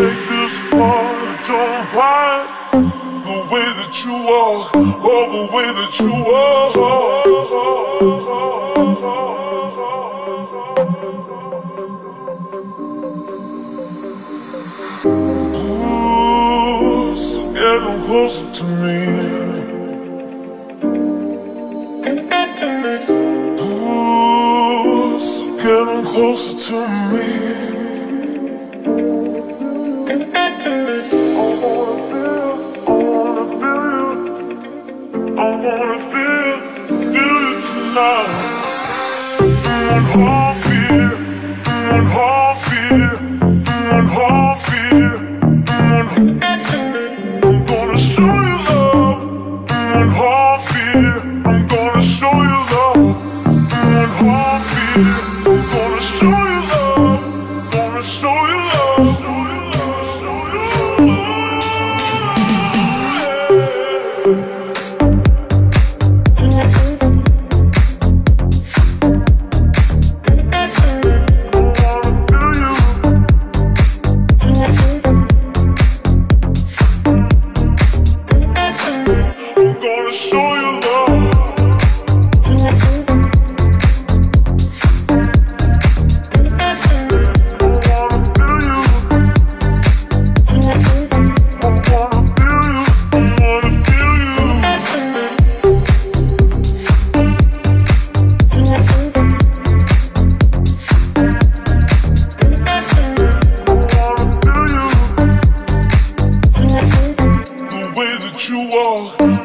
make 0.00 0.24
this 0.28 0.64
far, 0.64 1.12
don't 1.46 1.84
hide 1.92 2.48
the 3.22 3.38
way 3.52 3.66
that 3.78 3.94
you 4.04 4.16
are, 4.40 4.60
or 5.08 5.22
the 5.36 5.44
way 5.52 5.68
that 5.78 5.94
you 6.00 6.14
are. 6.32 6.68
Ooh, 15.52 16.32
getting 17.52 18.00
closer 18.06 18.48
to 18.56 18.64
me. 18.82 19.00
Ooh, 23.60 24.38
getting 25.62 26.04
closer 26.04 26.52
to 26.66 26.76
me. 27.12 27.69
Yes. 40.16 40.69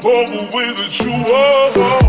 over 0.05 0.55
with 0.55 0.79
it, 0.79 0.99
you 0.99 1.11
are. 1.33 2.04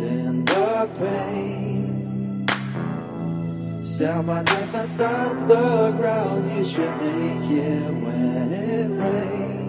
and 0.00 0.46
the 0.46 0.88
pain. 0.98 2.46
Sound 3.82 4.26
my 4.26 4.42
knife 4.42 4.74
and 4.74 4.88
stop 4.88 5.32
the 5.48 5.94
ground. 5.96 6.52
You 6.52 6.64
should 6.64 6.96
make 7.02 7.50
it 7.50 7.94
when 7.94 8.52
it 8.52 8.90
rains. 8.90 9.67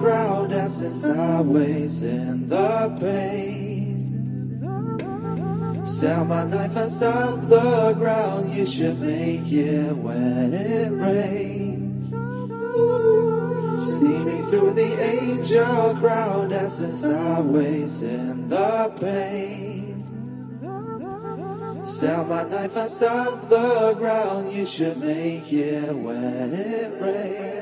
crowd 0.00 0.48
dancing 0.48 0.88
sideways 0.88 2.02
in 2.02 2.48
the 2.48 2.96
pain. 2.98 4.56
Sell 5.84 6.24
my 6.24 6.44
knife 6.44 6.74
and 6.74 6.90
stop 6.90 7.38
the 7.48 7.94
ground. 7.98 8.50
You 8.50 8.64
should 8.64 8.98
make 8.98 9.52
it 9.52 9.94
when 9.94 10.54
it 10.54 10.90
rains. 10.90 12.08
See 13.98 14.24
me 14.24 14.40
through 14.48 14.72
the 14.72 14.96
angel 15.02 15.94
crowd 15.96 16.48
dancing 16.48 16.88
sideways 16.88 18.02
in 18.02 18.48
the 18.48 18.90
pain. 18.98 20.00
Sell 21.84 22.24
my 22.24 22.44
knife 22.44 22.74
and 22.74 22.88
stop 22.88 23.50
the 23.50 23.94
ground. 23.98 24.50
You 24.50 24.64
should 24.64 24.96
make 24.96 25.52
it 25.52 25.94
when 25.94 26.54
it 26.54 26.98
rains. 27.02 27.59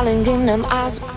Falling 0.00 0.26
in 0.26 0.48
an 0.48 0.64
eyes. 0.64 1.09